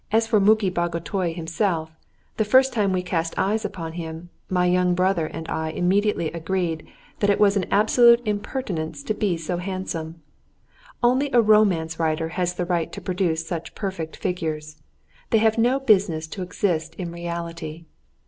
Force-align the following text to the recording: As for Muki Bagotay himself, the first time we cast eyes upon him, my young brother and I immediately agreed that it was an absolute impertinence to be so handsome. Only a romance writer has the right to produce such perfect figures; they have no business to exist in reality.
As 0.11 0.25
for 0.25 0.39
Muki 0.39 0.71
Bagotay 0.71 1.31
himself, 1.35 1.91
the 2.37 2.43
first 2.43 2.73
time 2.73 2.91
we 2.91 3.03
cast 3.03 3.37
eyes 3.37 3.63
upon 3.63 3.93
him, 3.93 4.31
my 4.49 4.65
young 4.65 4.95
brother 4.95 5.27
and 5.27 5.47
I 5.47 5.69
immediately 5.69 6.31
agreed 6.31 6.87
that 7.19 7.29
it 7.29 7.39
was 7.39 7.55
an 7.55 7.67
absolute 7.69 8.19
impertinence 8.25 9.03
to 9.03 9.13
be 9.13 9.37
so 9.37 9.57
handsome. 9.57 10.23
Only 11.03 11.29
a 11.33 11.39
romance 11.43 11.99
writer 11.99 12.29
has 12.29 12.55
the 12.55 12.65
right 12.65 12.91
to 12.93 12.99
produce 12.99 13.45
such 13.45 13.75
perfect 13.75 14.17
figures; 14.17 14.77
they 15.29 15.37
have 15.37 15.59
no 15.59 15.79
business 15.79 16.25
to 16.29 16.41
exist 16.41 16.95
in 16.95 17.11
reality. 17.11 17.85